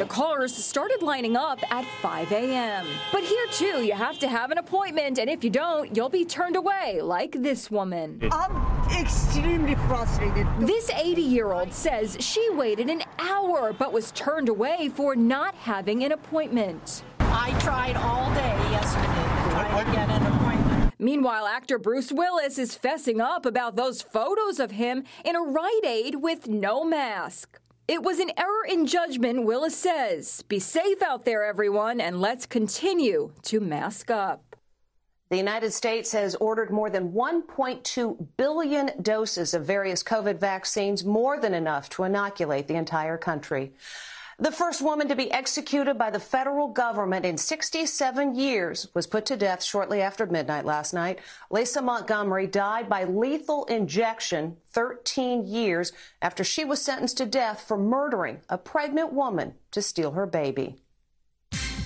The 0.00 0.06
cars 0.06 0.54
started 0.54 1.02
lining 1.02 1.36
up 1.36 1.58
at 1.70 1.84
5 1.84 2.32
a.m. 2.32 2.86
But 3.12 3.22
here, 3.22 3.46
too, 3.52 3.84
you 3.84 3.92
have 3.92 4.18
to 4.20 4.28
have 4.28 4.50
an 4.50 4.56
appointment, 4.56 5.18
and 5.18 5.28
if 5.28 5.44
you 5.44 5.50
don't, 5.50 5.94
you'll 5.94 6.08
be 6.08 6.24
turned 6.24 6.56
away, 6.56 7.02
like 7.02 7.32
this 7.32 7.70
woman. 7.70 8.18
Mm. 8.18 8.30
I'm 8.32 8.98
extremely 8.98 9.74
frustrated. 9.88 10.46
This 10.60 10.88
80 10.88 11.20
year 11.20 11.52
old 11.52 11.74
says 11.74 12.16
she 12.18 12.48
waited 12.52 12.88
an 12.88 13.02
hour 13.18 13.74
but 13.74 13.92
was 13.92 14.10
turned 14.12 14.48
away 14.48 14.88
for 14.88 15.14
not 15.14 15.54
having 15.54 16.02
an 16.02 16.12
appointment. 16.12 17.04
I 17.18 17.50
tried 17.60 17.96
all 17.96 18.32
day 18.32 18.56
yesterday 18.70 19.50
trying 19.50 19.84
to 19.84 19.92
get 19.92 20.08
an 20.08 20.26
appointment. 20.32 20.94
Meanwhile, 20.98 21.46
actor 21.46 21.78
Bruce 21.78 22.10
Willis 22.10 22.56
is 22.56 22.74
fessing 22.74 23.20
up 23.20 23.44
about 23.44 23.76
those 23.76 24.00
photos 24.00 24.60
of 24.60 24.70
him 24.70 25.04
in 25.26 25.36
a 25.36 25.42
Rite 25.42 25.84
Aid 25.84 26.22
with 26.22 26.48
no 26.48 26.84
mask. 26.84 27.60
It 27.90 28.04
was 28.04 28.20
an 28.20 28.30
error 28.36 28.64
in 28.68 28.86
judgment, 28.86 29.46
Willis 29.46 29.76
says. 29.76 30.42
Be 30.42 30.60
safe 30.60 31.02
out 31.02 31.24
there, 31.24 31.44
everyone, 31.44 32.00
and 32.00 32.20
let's 32.20 32.46
continue 32.46 33.32
to 33.42 33.58
mask 33.58 34.12
up. 34.12 34.54
The 35.28 35.36
United 35.36 35.72
States 35.72 36.12
has 36.12 36.36
ordered 36.36 36.70
more 36.70 36.88
than 36.88 37.10
1.2 37.10 38.28
billion 38.36 38.92
doses 39.02 39.54
of 39.54 39.64
various 39.64 40.04
COVID 40.04 40.38
vaccines, 40.38 41.04
more 41.04 41.40
than 41.40 41.52
enough 41.52 41.90
to 41.90 42.04
inoculate 42.04 42.68
the 42.68 42.76
entire 42.76 43.18
country. 43.18 43.72
The 44.40 44.50
first 44.50 44.80
woman 44.80 45.06
to 45.08 45.14
be 45.14 45.30
executed 45.30 45.98
by 45.98 46.08
the 46.08 46.18
federal 46.18 46.68
government 46.68 47.26
in 47.26 47.36
67 47.36 48.34
years 48.34 48.88
was 48.94 49.06
put 49.06 49.26
to 49.26 49.36
death 49.36 49.62
shortly 49.62 50.00
after 50.00 50.24
midnight 50.24 50.64
last 50.64 50.94
night. 50.94 51.18
Lisa 51.50 51.82
Montgomery 51.82 52.46
died 52.46 52.88
by 52.88 53.04
lethal 53.04 53.66
injection 53.66 54.56
13 54.68 55.46
years 55.46 55.92
after 56.22 56.42
she 56.42 56.64
was 56.64 56.80
sentenced 56.80 57.18
to 57.18 57.26
death 57.26 57.60
for 57.68 57.76
murdering 57.76 58.40
a 58.48 58.56
pregnant 58.56 59.12
woman 59.12 59.56
to 59.72 59.82
steal 59.82 60.12
her 60.12 60.24
baby. 60.24 60.80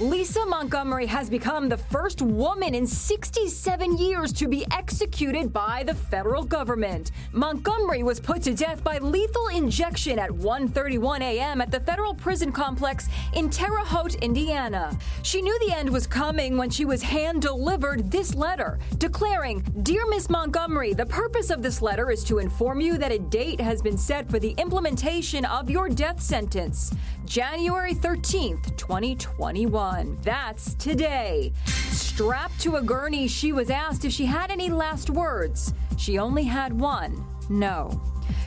Lisa 0.05 0.45
Montgomery 0.45 1.07
has 1.07 1.31
become 1.31 1.67
the 1.67 1.79
first 1.79 2.21
woman 2.21 2.75
in 2.75 2.87
67 2.87 3.97
years 3.97 4.35
to 4.35 4.47
be 4.47 4.67
executed 4.71 5.51
by 5.51 5.83
the 5.83 5.95
federal 5.95 6.45
government. 6.45 7.11
Montgomery 7.33 8.03
was 8.03 8.21
put 8.21 8.43
to 8.43 8.53
death 8.53 8.85
by 8.85 8.99
lethal 8.99 9.49
injection 9.49 10.19
at 10.19 10.31
1:31 10.31 11.23
a.m. 11.23 11.63
at 11.63 11.71
the 11.71 11.81
federal 11.81 12.13
prison 12.13 12.53
complex 12.53 13.09
in 13.33 13.49
Terre 13.49 13.83
Haute, 13.83 14.17
Indiana. 14.17 14.95
She 15.23 15.41
knew 15.41 15.59
the 15.61 15.75
end 15.75 15.89
was 15.89 16.07
coming 16.07 16.59
when 16.59 16.69
she 16.69 16.85
was 16.85 17.01
hand-delivered 17.01 18.11
this 18.11 18.35
letter, 18.35 18.79
declaring, 18.99 19.65
"Dear 19.85 20.05
Miss 20.07 20.29
Montgomery, 20.29 20.93
the 20.93 21.07
purpose 21.07 21.49
of 21.49 21.63
this 21.63 21.81
letter 21.81 22.11
is 22.11 22.25
to 22.25 22.41
inform 22.41 22.83
you 22.83 22.99
that 22.99 23.11
a 23.11 23.19
date 23.19 23.61
has 23.61 23.81
been 23.81 23.97
set 23.97 24.29
for 24.29 24.39
the 24.39 24.55
implementation 24.59 25.47
of 25.47 25.71
your 25.71 25.89
death 25.89 26.21
sentence, 26.21 26.93
January 27.25 27.95
13th, 27.95 28.77
2021." 28.77 29.94
That's 30.23 30.75
today. 30.75 31.53
Strapped 31.67 32.61
to 32.61 32.77
a 32.77 32.83
gurney, 32.83 33.29
she 33.29 33.53
was 33.53 33.71
asked 33.71 34.05
if 34.05 34.13
she 34.13 34.27
had 34.27 34.51
any 34.51 34.69
last 34.69 35.11
words. 35.11 35.73
She 35.97 36.19
only 36.19 36.45
had 36.45 36.73
one 36.79 37.25
no. 37.49 38.01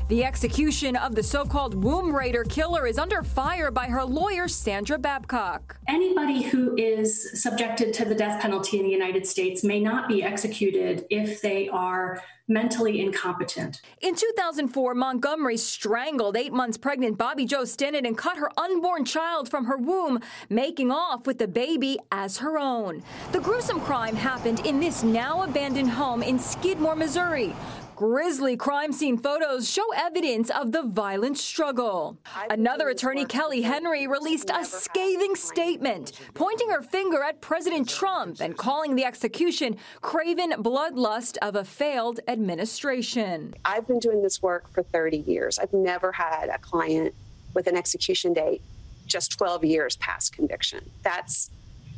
The 0.10 0.24
execution 0.24 0.96
of 0.96 1.16
the 1.16 1.24
so 1.24 1.44
called 1.44 1.84
womb 1.84 2.16
raider 2.16 2.46
killer 2.46 2.88
is 2.88 2.98
under 2.98 3.24
fire 3.24 3.72
by 3.72 3.88
her 3.88 4.06
lawyer, 4.06 4.48
Sandra 4.48 4.98
Babcock. 4.98 5.78
Anybody 5.86 6.44
who 6.44 6.78
is 6.78 7.42
subjected 7.42 7.94
to 7.96 8.06
the 8.06 8.16
death 8.16 8.42
penalty 8.42 8.80
in 8.80 8.86
the 8.86 8.92
United 8.92 9.28
States 9.28 9.66
may 9.66 9.82
not 9.82 10.08
be 10.08 10.24
executed 10.24 11.06
if 11.10 11.42
they 11.42 11.68
are 11.68 12.24
mentally 12.48 13.02
incompetent. 13.02 13.82
In 14.00 14.16
2004, 14.16 14.96
Montgomery 14.96 15.58
strangled 15.58 16.38
eight 16.38 16.54
months 16.54 16.78
pregnant 16.78 17.18
Bobbie 17.18 17.46
Jo 17.46 17.64
Stinnett 17.64 18.08
and 18.08 18.18
cut 18.18 18.38
her 18.38 18.50
unborn 18.58 19.04
child 19.04 19.50
from 19.50 19.66
her 19.66 19.78
womb, 19.78 20.20
making 20.50 20.90
off 20.90 21.28
with 21.28 21.40
the 21.40 21.48
baby 21.48 22.00
as 22.12 22.38
her 22.38 22.58
own. 22.58 23.04
The 23.34 23.42
gruesome 23.42 23.82
crime 23.82 24.16
happened 24.16 24.66
in 24.66 24.80
this 24.80 25.04
now 25.04 25.44
abandoned 25.44 25.90
home 25.90 26.24
in 26.24 26.40
Skidmore, 26.40 26.96
Missouri. 26.96 27.54
Grisly 27.98 28.56
crime 28.56 28.92
scene 28.94 29.18
photos 29.18 29.68
show 29.68 29.92
evidence 29.96 30.52
of 30.52 30.72
the 30.72 30.84
violent 30.84 31.36
struggle. 31.36 32.16
Another 32.48 32.90
attorney, 32.90 33.26
Kelly 33.26 33.64
Henry, 33.64 34.06
released 34.06 34.52
a 34.52 34.64
scathing 34.64 35.34
statement, 35.34 36.12
pointing 36.36 36.70
her 36.70 36.84
finger 36.84 37.24
at 37.24 37.42
President 37.42 37.90
Trump 37.90 38.40
and 38.40 38.56
calling 38.56 38.96
the 38.96 39.04
execution 39.04 39.78
craven 40.02 40.52
bloodlust 40.52 41.38
of 41.42 41.56
a 41.56 41.64
failed 41.64 42.20
administration. 42.28 43.56
I've 43.66 43.88
been 43.88 43.98
doing 43.98 44.22
this 44.22 44.44
work 44.44 44.72
for 44.72 44.84
30 44.84 45.18
years. 45.18 45.58
I've 45.58 45.74
never 45.74 46.12
had 46.12 46.50
a 46.50 46.60
client 46.60 47.16
with 47.56 47.66
an 47.66 47.76
execution 47.76 48.32
date 48.32 48.62
just 49.08 49.32
12 49.32 49.66
years 49.66 49.96
past 49.96 50.36
conviction. 50.36 50.88
That's 51.02 51.50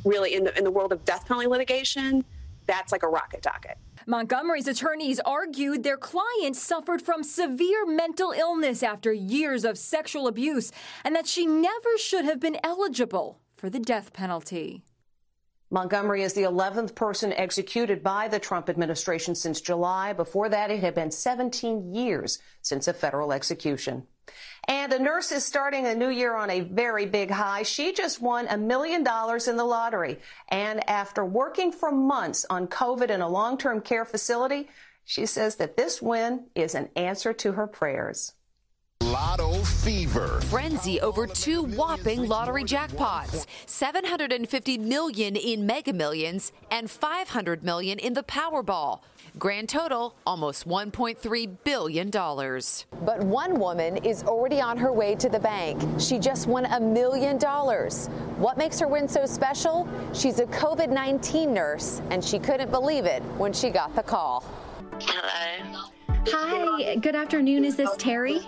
really 0.06 0.32
in 0.32 0.44
the 0.44 0.56
in 0.56 0.64
the 0.64 0.70
world 0.70 0.92
of 0.92 1.04
death 1.04 1.26
penalty 1.28 1.46
litigation, 1.46 2.24
that's 2.66 2.90
like 2.90 3.02
a 3.02 3.08
rocket 3.08 3.42
docket. 3.42 3.76
Montgomery's 4.06 4.66
attorneys 4.66 5.20
argued 5.20 5.82
their 5.82 5.96
client 5.96 6.56
suffered 6.56 7.02
from 7.02 7.22
severe 7.22 7.84
mental 7.86 8.32
illness 8.32 8.82
after 8.82 9.12
years 9.12 9.64
of 9.64 9.76
sexual 9.76 10.26
abuse 10.26 10.72
and 11.04 11.14
that 11.14 11.26
she 11.26 11.46
never 11.46 11.98
should 11.98 12.24
have 12.24 12.40
been 12.40 12.58
eligible 12.64 13.40
for 13.56 13.68
the 13.68 13.78
death 13.78 14.12
penalty. 14.12 14.82
Montgomery 15.72 16.22
is 16.22 16.32
the 16.32 16.42
11th 16.42 16.96
person 16.96 17.32
executed 17.34 18.02
by 18.02 18.26
the 18.26 18.40
Trump 18.40 18.68
administration 18.68 19.36
since 19.36 19.60
July. 19.60 20.12
Before 20.12 20.48
that, 20.48 20.70
it 20.70 20.80
had 20.80 20.96
been 20.96 21.12
17 21.12 21.94
years 21.94 22.40
since 22.62 22.88
a 22.88 22.92
federal 22.92 23.32
execution. 23.32 24.04
And 24.70 24.92
a 24.92 25.00
nurse 25.00 25.32
is 25.32 25.44
starting 25.44 25.88
a 25.88 25.96
new 25.96 26.10
year 26.10 26.36
on 26.36 26.48
a 26.48 26.60
very 26.60 27.04
big 27.04 27.28
high. 27.28 27.64
She 27.64 27.92
just 27.92 28.22
won 28.22 28.46
a 28.48 28.56
million 28.56 29.02
dollars 29.02 29.48
in 29.48 29.56
the 29.56 29.64
lottery. 29.64 30.20
And 30.48 30.88
after 30.88 31.24
working 31.24 31.72
for 31.72 31.90
months 31.90 32.46
on 32.48 32.68
COVID 32.68 33.10
in 33.10 33.20
a 33.20 33.28
long 33.28 33.58
term 33.58 33.80
care 33.80 34.04
facility, 34.04 34.68
she 35.04 35.26
says 35.26 35.56
that 35.56 35.76
this 35.76 36.00
win 36.00 36.44
is 36.54 36.76
an 36.76 36.88
answer 36.94 37.32
to 37.32 37.52
her 37.52 37.66
prayers. 37.66 38.34
Lotto 39.02 39.54
fever. 39.64 40.40
Frenzy 40.42 41.00
over 41.00 41.26
two 41.26 41.62
whopping 41.62 42.28
lottery 42.28 42.64
jackpots 42.64 43.46
750 43.66 44.78
million 44.78 45.36
in 45.36 45.66
Mega 45.66 45.92
Millions 45.92 46.52
and 46.70 46.90
500 46.90 47.64
million 47.64 47.98
in 47.98 48.12
the 48.12 48.22
Powerball. 48.22 49.00
Grand 49.38 49.68
total 49.68 50.14
almost 50.26 50.68
$1.3 50.68 51.56
billion. 51.64 52.10
But 52.10 53.24
one 53.24 53.58
woman 53.58 53.96
is 54.04 54.22
already 54.24 54.60
on 54.60 54.76
her 54.76 54.92
way 54.92 55.14
to 55.16 55.28
the 55.28 55.40
bank. 55.40 55.82
She 56.00 56.18
just 56.18 56.46
won 56.46 56.66
a 56.66 56.78
million 56.78 57.38
dollars. 57.38 58.06
What 58.36 58.58
makes 58.58 58.78
her 58.80 58.88
win 58.88 59.08
so 59.08 59.26
special? 59.26 59.88
She's 60.12 60.38
a 60.40 60.46
COVID 60.46 60.88
19 60.88 61.52
nurse, 61.52 62.02
and 62.10 62.24
she 62.24 62.38
couldn't 62.38 62.70
believe 62.70 63.06
it 63.06 63.22
when 63.38 63.52
she 63.52 63.70
got 63.70 63.94
the 63.96 64.02
call. 64.02 64.44
Hello. 65.00 65.84
Hi, 66.28 66.96
good 66.96 67.14
afternoon. 67.14 67.64
Is 67.64 67.76
this 67.76 67.90
Terry? 67.96 68.40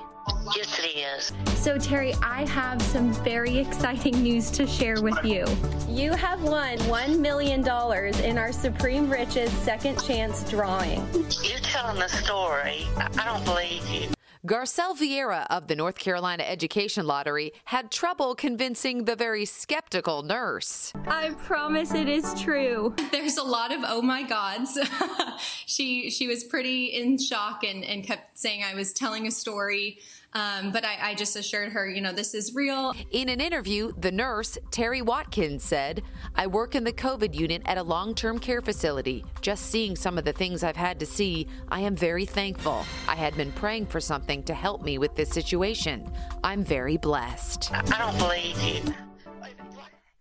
Yes, 0.56 0.78
it 0.78 0.98
is. 0.98 1.32
So, 1.60 1.78
Terry, 1.78 2.14
I 2.22 2.48
have 2.48 2.80
some 2.82 3.12
very 3.24 3.58
exciting 3.66 4.22
news 4.22 4.50
to 4.52 4.66
share 4.66 5.00
with 5.00 5.24
you. 5.24 5.46
You 5.88 6.12
have 6.12 6.42
won 6.42 6.78
$1 6.78 7.18
million 7.18 7.60
in 7.60 8.38
our 8.38 8.52
Supreme 8.52 9.08
Riches 9.08 9.50
Second 9.52 10.02
Chance 10.04 10.50
drawing. 10.50 11.06
You're 11.42 11.58
telling 11.60 11.98
the 11.98 12.08
story. 12.08 12.86
I 12.96 13.24
don't 13.24 13.44
believe 13.44 13.86
you. 13.88 14.08
Garcelle 14.44 14.98
Vieira 14.98 15.46
of 15.50 15.68
the 15.68 15.76
North 15.76 15.96
Carolina 15.96 16.42
Education 16.42 17.06
Lottery 17.06 17.52
had 17.66 17.92
trouble 17.92 18.34
convincing 18.34 19.04
the 19.04 19.14
very 19.14 19.44
skeptical 19.44 20.24
nurse. 20.24 20.92
I 21.06 21.30
promise 21.44 21.94
it 21.94 22.08
is 22.08 22.34
true. 22.42 22.92
There's 23.12 23.36
a 23.36 23.44
lot 23.44 23.72
of 23.72 23.82
oh 23.86 24.02
my 24.02 24.24
gods. 24.24 24.76
she 25.66 26.10
she 26.10 26.26
was 26.26 26.42
pretty 26.42 26.86
in 26.86 27.18
shock 27.18 27.62
and, 27.62 27.84
and 27.84 28.02
kept 28.02 28.36
saying 28.36 28.64
I 28.64 28.74
was 28.74 28.92
telling 28.92 29.28
a 29.28 29.30
story 29.30 30.00
um, 30.34 30.72
but 30.72 30.84
I, 30.84 31.10
I 31.10 31.14
just 31.14 31.36
assured 31.36 31.72
her, 31.72 31.88
you 31.88 32.00
know, 32.00 32.12
this 32.12 32.34
is 32.34 32.54
real. 32.54 32.92
In 33.10 33.28
an 33.28 33.40
interview, 33.40 33.92
the 33.98 34.10
nurse, 34.10 34.56
Terry 34.70 35.02
Watkins, 35.02 35.62
said, 35.62 36.02
I 36.34 36.46
work 36.46 36.74
in 36.74 36.84
the 36.84 36.92
COVID 36.92 37.34
unit 37.34 37.62
at 37.66 37.78
a 37.78 37.82
long 37.82 38.14
term 38.14 38.38
care 38.38 38.62
facility. 38.62 39.24
Just 39.40 39.66
seeing 39.66 39.96
some 39.96 40.16
of 40.16 40.24
the 40.24 40.32
things 40.32 40.62
I've 40.62 40.76
had 40.76 40.98
to 41.00 41.06
see, 41.06 41.46
I 41.68 41.80
am 41.80 41.96
very 41.96 42.24
thankful. 42.24 42.84
I 43.06 43.14
had 43.14 43.36
been 43.36 43.52
praying 43.52 43.86
for 43.86 44.00
something 44.00 44.42
to 44.44 44.54
help 44.54 44.82
me 44.82 44.98
with 44.98 45.14
this 45.14 45.30
situation. 45.30 46.10
I'm 46.42 46.64
very 46.64 46.96
blessed. 46.96 47.70
I 47.72 47.82
don't 47.82 48.18
believe 48.18 48.60
you. 48.62 48.94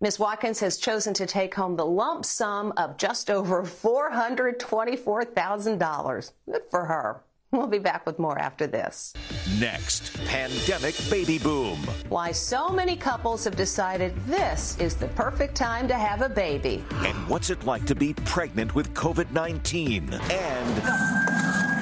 Ms. 0.02 0.18
Watkins 0.18 0.58
has 0.58 0.76
chosen 0.78 1.14
to 1.14 1.26
take 1.26 1.54
home 1.54 1.76
the 1.76 1.86
lump 1.86 2.24
sum 2.24 2.72
of 2.76 2.96
just 2.96 3.30
over 3.30 3.62
$424,000. 3.62 6.32
Good 6.50 6.62
for 6.68 6.86
her. 6.86 7.22
We'll 7.52 7.66
be 7.66 7.78
back 7.78 8.06
with 8.06 8.18
more 8.18 8.38
after 8.38 8.66
this. 8.66 9.12
Next, 9.58 10.14
pandemic 10.24 10.94
baby 11.10 11.38
boom. 11.38 11.76
Why 12.08 12.32
so 12.32 12.70
many 12.70 12.96
couples 12.96 13.44
have 13.44 13.56
decided 13.56 14.16
this 14.24 14.78
is 14.78 14.94
the 14.94 15.08
perfect 15.08 15.54
time 15.54 15.86
to 15.88 15.94
have 15.94 16.22
a 16.22 16.30
baby. 16.30 16.82
And 17.04 17.28
what's 17.28 17.50
it 17.50 17.66
like 17.66 17.84
to 17.86 17.94
be 17.94 18.14
pregnant 18.14 18.74
with 18.74 18.94
COVID 18.94 19.30
19? 19.32 20.14
And 20.14 20.78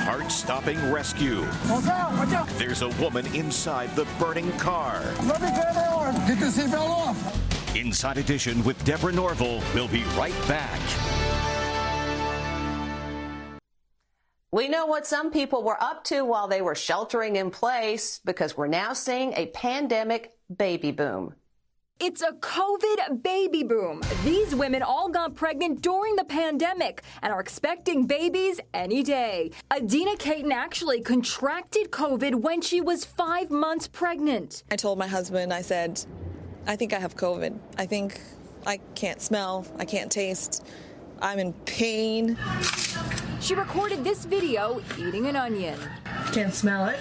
heart 0.03 0.33
stopping 0.33 0.91
rescue. 0.91 1.43
Watch 1.69 1.87
out, 1.87 2.15
watch 2.15 2.33
out. 2.33 2.49
There's 2.59 2.83
a 2.83 2.89
woman 3.01 3.25
inside 3.33 3.95
the 3.95 4.09
burning 4.19 4.51
car. 4.59 5.01
Let 5.23 5.41
me 5.41 5.51
grab 5.55 5.77
her 5.77 5.89
arm. 5.89 6.17
Get 6.27 6.41
the 6.41 6.47
seatbelt 6.47 6.89
off. 6.89 7.77
Inside 7.77 8.19
Edition 8.19 8.65
with 8.65 8.83
Deborah 8.85 9.13
Norville. 9.13 9.63
We'll 9.73 9.87
be 9.87 10.03
right 10.17 10.35
back. 10.49 10.81
We 14.53 14.67
know 14.67 14.85
what 14.87 15.07
some 15.07 15.31
people 15.31 15.63
were 15.63 15.81
up 15.81 16.03
to 16.05 16.25
while 16.25 16.49
they 16.49 16.61
were 16.61 16.75
sheltering 16.75 17.37
in 17.37 17.53
place 17.53 18.21
because 18.25 18.57
we're 18.57 18.67
now 18.67 18.93
seeing 18.95 19.33
a 19.35 19.47
pandemic 19.47 20.35
baby 20.57 20.91
boom. 20.91 21.35
It's 22.01 22.21
a 22.21 22.33
COVID 22.33 23.23
baby 23.23 23.63
boom. 23.63 24.03
These 24.25 24.57
women 24.57 24.83
all 24.83 25.09
got 25.09 25.37
pregnant 25.37 25.83
during 25.83 26.17
the 26.17 26.25
pandemic 26.25 27.03
and 27.23 27.33
are 27.33 27.39
expecting 27.39 28.07
babies 28.07 28.59
any 28.75 29.05
day. 29.05 29.53
Adina 29.71 30.17
Caton 30.17 30.51
actually 30.51 31.01
contracted 31.01 31.93
COVID 31.93 32.35
when 32.35 32.61
she 32.61 32.81
was 32.81 33.05
five 33.05 33.53
months 33.53 33.87
pregnant. 33.87 34.65
I 34.69 34.75
told 34.75 34.99
my 34.99 35.07
husband, 35.07 35.53
I 35.53 35.63
said, 35.63 36.05
I 36.67 36.75
think 36.75 36.93
I 36.93 36.99
have 36.99 37.15
COVID. 37.15 37.57
I 37.79 37.87
think 37.87 38.21
I 38.67 38.79
can't 38.97 39.23
smell, 39.23 39.65
I 39.79 39.85
can't 39.85 40.11
taste, 40.11 40.67
I'm 41.23 41.39
in 41.39 41.53
pain. 41.53 42.37
She 43.41 43.55
recorded 43.55 44.05
this 44.05 44.27
video 44.27 44.83
eating 44.99 45.27
an 45.27 45.35
onion. 45.35 45.79
Can't 46.33 46.55
smell 46.55 46.89
it. 46.89 47.01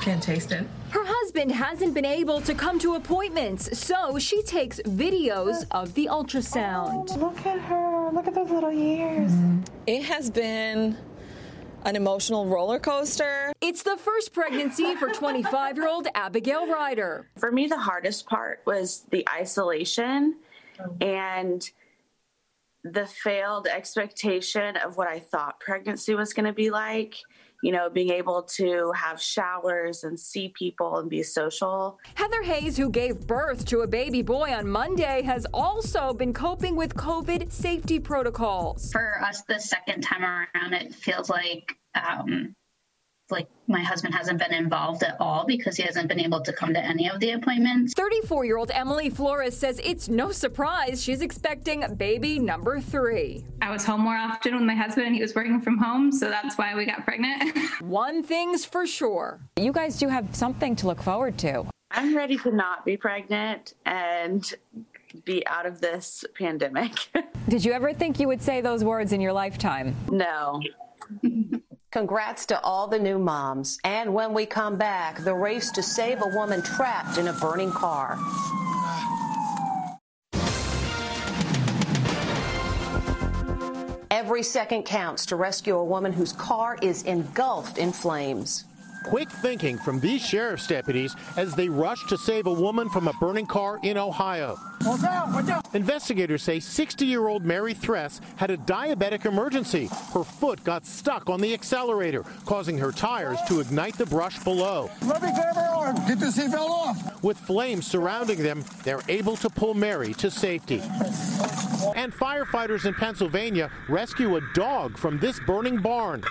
Can't 0.00 0.20
taste 0.20 0.50
it. 0.50 0.66
Her 0.90 1.04
husband 1.06 1.52
hasn't 1.52 1.94
been 1.94 2.04
able 2.04 2.40
to 2.40 2.54
come 2.54 2.80
to 2.80 2.96
appointments, 2.96 3.78
so 3.78 4.18
she 4.18 4.42
takes 4.42 4.80
videos 4.80 5.64
of 5.70 5.94
the 5.94 6.08
ultrasound. 6.10 7.08
Oh, 7.12 7.18
look 7.18 7.46
at 7.46 7.60
her. 7.60 8.10
Look 8.12 8.26
at 8.26 8.34
those 8.34 8.50
little 8.50 8.72
ears. 8.72 9.30
Mm-hmm. 9.30 9.60
It 9.86 10.02
has 10.04 10.28
been 10.28 10.98
an 11.84 11.94
emotional 11.94 12.46
roller 12.46 12.80
coaster. 12.80 13.52
It's 13.60 13.84
the 13.84 13.96
first 13.96 14.32
pregnancy 14.32 14.96
for 14.96 15.08
25 15.08 15.76
year 15.76 15.88
old 15.88 16.08
Abigail 16.16 16.66
Ryder. 16.66 17.28
For 17.38 17.52
me, 17.52 17.68
the 17.68 17.78
hardest 17.78 18.26
part 18.26 18.60
was 18.66 19.06
the 19.10 19.26
isolation 19.32 20.36
and 21.00 21.70
the 22.84 23.06
failed 23.06 23.66
expectation 23.66 24.76
of 24.76 24.96
what 24.96 25.08
I 25.08 25.20
thought 25.20 25.60
pregnancy 25.60 26.14
was 26.14 26.32
going 26.32 26.46
to 26.46 26.52
be 26.52 26.70
like. 26.70 27.16
You 27.64 27.70
know, 27.70 27.88
being 27.88 28.10
able 28.10 28.42
to 28.56 28.90
have 28.96 29.22
showers 29.22 30.02
and 30.02 30.18
see 30.18 30.48
people 30.48 30.98
and 30.98 31.08
be 31.08 31.22
social. 31.22 32.00
Heather 32.16 32.42
Hayes, 32.42 32.76
who 32.76 32.90
gave 32.90 33.24
birth 33.24 33.64
to 33.66 33.82
a 33.82 33.86
baby 33.86 34.20
boy 34.20 34.52
on 34.52 34.68
Monday, 34.68 35.22
has 35.22 35.46
also 35.54 36.12
been 36.12 36.32
coping 36.32 36.74
with 36.74 36.94
COVID 36.94 37.52
safety 37.52 38.00
protocols. 38.00 38.90
For 38.90 39.22
us, 39.22 39.42
the 39.42 39.60
second 39.60 40.00
time 40.00 40.24
around, 40.24 40.72
it 40.72 40.92
feels 40.92 41.30
like 41.30 41.76
um, 41.94 42.56
like 43.30 43.48
my 43.66 43.80
husband 43.80 44.14
hasn't 44.14 44.38
been 44.38 44.52
involved 44.52 45.02
at 45.02 45.16
all 45.20 45.44
because 45.46 45.76
he 45.76 45.82
hasn't 45.82 46.08
been 46.08 46.20
able 46.20 46.40
to 46.40 46.52
come 46.52 46.74
to 46.74 46.84
any 46.84 47.08
of 47.08 47.20
the 47.20 47.30
appointments. 47.30 47.94
34 47.94 48.44
year 48.44 48.58
old 48.58 48.70
Emily 48.72 49.10
Flores 49.10 49.56
says 49.56 49.80
it's 49.82 50.08
no 50.08 50.30
surprise 50.30 51.02
she's 51.02 51.22
expecting 51.22 51.84
baby 51.96 52.38
number 52.38 52.80
three. 52.80 53.44
I 53.60 53.70
was 53.70 53.84
home 53.84 54.02
more 54.02 54.16
often 54.16 54.54
with 54.54 54.64
my 54.64 54.74
husband 54.74 55.06
and 55.06 55.16
he 55.16 55.22
was 55.22 55.34
working 55.34 55.60
from 55.60 55.78
home, 55.78 56.12
so 56.12 56.28
that's 56.28 56.56
why 56.58 56.74
we 56.74 56.84
got 56.84 57.04
pregnant. 57.04 57.58
One 57.80 58.22
thing's 58.22 58.64
for 58.64 58.86
sure 58.86 59.40
you 59.56 59.72
guys 59.72 59.98
do 59.98 60.08
have 60.08 60.34
something 60.36 60.76
to 60.76 60.86
look 60.86 61.02
forward 61.02 61.38
to. 61.38 61.64
I'm 61.90 62.16
ready 62.16 62.38
to 62.38 62.50
not 62.50 62.84
be 62.84 62.96
pregnant 62.96 63.74
and 63.84 64.52
be 65.24 65.46
out 65.46 65.66
of 65.66 65.80
this 65.80 66.24
pandemic. 66.38 66.92
Did 67.48 67.64
you 67.64 67.72
ever 67.72 67.92
think 67.92 68.18
you 68.18 68.28
would 68.28 68.40
say 68.40 68.60
those 68.60 68.82
words 68.82 69.12
in 69.12 69.20
your 69.20 69.32
lifetime? 69.32 69.94
No. 70.10 70.60
Congrats 71.92 72.46
to 72.46 72.58
all 72.62 72.88
the 72.88 72.98
new 72.98 73.18
moms. 73.18 73.78
And 73.84 74.14
when 74.14 74.32
we 74.32 74.46
come 74.46 74.78
back, 74.78 75.22
the 75.24 75.34
race 75.34 75.70
to 75.72 75.82
save 75.82 76.22
a 76.22 76.28
woman 76.34 76.62
trapped 76.62 77.18
in 77.18 77.28
a 77.28 77.34
burning 77.34 77.70
car. 77.70 78.18
Every 84.10 84.42
second 84.42 84.84
counts 84.84 85.26
to 85.26 85.36
rescue 85.36 85.76
a 85.76 85.84
woman 85.84 86.14
whose 86.14 86.32
car 86.32 86.78
is 86.80 87.02
engulfed 87.02 87.76
in 87.76 87.92
flames. 87.92 88.64
Quick 89.04 89.30
thinking 89.30 89.78
from 89.78 90.00
these 90.00 90.24
sheriff's 90.24 90.66
deputies 90.66 91.16
as 91.36 91.54
they 91.54 91.68
rush 91.68 92.06
to 92.06 92.16
save 92.16 92.46
a 92.46 92.52
woman 92.52 92.88
from 92.88 93.08
a 93.08 93.12
burning 93.14 93.46
car 93.46 93.78
in 93.82 93.96
Ohio. 93.96 94.58
Watch 94.84 95.04
out, 95.04 95.32
watch 95.32 95.48
out. 95.48 95.74
Investigators 95.74 96.42
say 96.42 96.60
60 96.60 97.04
year 97.06 97.28
old 97.28 97.44
Mary 97.44 97.74
Thress 97.74 98.20
had 98.36 98.50
a 98.50 98.56
diabetic 98.56 99.26
emergency. 99.26 99.88
Her 100.12 100.24
foot 100.24 100.62
got 100.64 100.86
stuck 100.86 101.28
on 101.28 101.40
the 101.40 101.52
accelerator, 101.52 102.24
causing 102.46 102.78
her 102.78 102.92
tires 102.92 103.38
to 103.48 103.60
ignite 103.60 103.96
the 103.96 104.06
brush 104.06 104.38
below. 104.44 104.90
Let 105.02 105.22
me 105.22 105.30
grab 105.34 105.54
her 105.56 105.60
arm. 105.60 105.96
Get 106.06 106.20
the 106.20 106.26
seatbelt 106.26 106.68
off. 106.68 107.22
With 107.22 107.38
flames 107.38 107.86
surrounding 107.86 108.42
them, 108.42 108.64
they're 108.84 109.02
able 109.08 109.36
to 109.36 109.50
pull 109.50 109.74
Mary 109.74 110.14
to 110.14 110.30
safety. 110.30 110.80
And 111.94 112.12
firefighters 112.12 112.86
in 112.86 112.94
Pennsylvania 112.94 113.70
rescue 113.88 114.36
a 114.36 114.40
dog 114.54 114.96
from 114.96 115.18
this 115.18 115.38
burning 115.40 115.80
barn. 115.80 116.24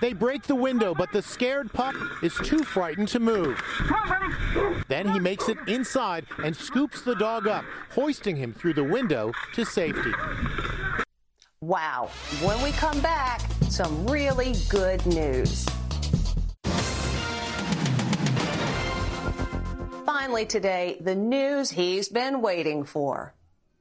They 0.00 0.12
break 0.12 0.44
the 0.44 0.54
window, 0.54 0.94
but 0.94 1.10
the 1.12 1.22
scared 1.22 1.72
pup 1.72 1.94
is 2.22 2.34
too 2.36 2.62
frightened 2.62 3.08
to 3.08 3.18
move. 3.18 3.60
Then 4.86 5.08
he 5.08 5.18
makes 5.18 5.48
it 5.48 5.58
inside 5.66 6.26
and 6.42 6.56
scoops 6.56 7.02
the 7.02 7.16
dog 7.16 7.46
up, 7.46 7.64
hoisting 7.90 8.36
him 8.36 8.52
through 8.52 8.74
the 8.74 8.84
window 8.84 9.32
to 9.54 9.64
safety. 9.64 10.12
Wow. 11.60 12.10
When 12.42 12.62
we 12.62 12.70
come 12.72 13.00
back, 13.00 13.40
some 13.68 14.06
really 14.06 14.54
good 14.68 15.04
news. 15.06 15.66
Finally, 20.06 20.46
today, 20.46 20.98
the 21.00 21.14
news 21.14 21.70
he's 21.70 22.08
been 22.08 22.40
waiting 22.40 22.84
for. 22.84 23.34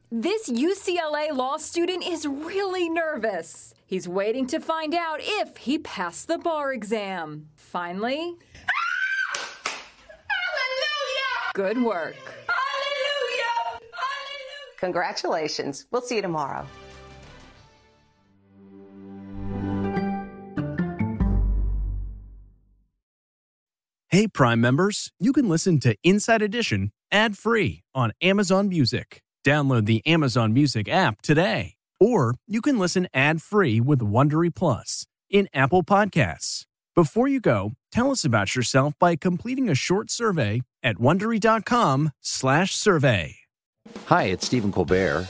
This 0.09 0.47
UCLA 0.49 1.35
law 1.35 1.57
student 1.57 2.07
is 2.07 2.25
really 2.25 2.87
nervous. 2.87 3.73
He's 3.85 4.07
waiting 4.07 4.47
to 4.47 4.61
find 4.61 4.95
out 4.95 5.19
if 5.21 5.57
he 5.57 5.79
passed 5.79 6.29
the 6.29 6.37
bar 6.37 6.71
exam. 6.71 7.49
Finally. 7.57 8.15
Hallelujah! 10.29 11.51
Good 11.55 11.83
work. 11.83 12.15
Hallelujah! 12.47 13.81
Congratulations. 14.77 15.87
We'll 15.91 16.01
see 16.01 16.15
you 16.15 16.21
tomorrow. 16.21 16.65
Hey, 24.07 24.29
Prime 24.29 24.61
members, 24.61 25.11
you 25.19 25.33
can 25.33 25.49
listen 25.49 25.81
to 25.81 25.97
Inside 26.01 26.41
Edition 26.41 26.91
ad 27.11 27.37
free 27.37 27.83
on 27.93 28.13
Amazon 28.21 28.69
Music. 28.69 29.21
Download 29.47 29.85
the 29.85 30.05
Amazon 30.05 30.53
Music 30.53 30.89
app 30.89 31.21
today. 31.21 31.75
Or 32.01 32.35
you 32.47 32.59
can 32.59 32.77
listen 32.77 33.07
ad 33.13 33.41
free 33.41 33.79
with 33.79 34.01
Wondery 34.01 34.53
Plus 34.53 35.05
in 35.29 35.47
Apple 35.53 35.83
Podcasts. 35.83 36.65
Before 36.93 37.29
you 37.29 37.39
go, 37.39 37.71
tell 37.89 38.11
us 38.11 38.25
about 38.25 38.57
yourself 38.57 38.93
by 38.99 39.15
completing 39.15 39.69
a 39.69 39.75
short 39.75 40.11
survey 40.11 40.63
at 40.83 40.97
wondery.com/survey. 40.97 43.35
Hi, 44.07 44.23
it's 44.23 44.45
Stephen 44.45 44.73
Colbert, 44.73 45.29